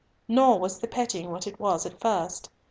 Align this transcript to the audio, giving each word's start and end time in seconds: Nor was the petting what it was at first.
Nor 0.27 0.59
was 0.59 0.79
the 0.79 0.87
petting 0.87 1.29
what 1.29 1.45
it 1.45 1.59
was 1.59 1.85
at 1.85 1.99
first. 1.99 2.49